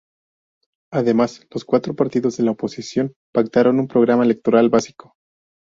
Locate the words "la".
2.43-2.49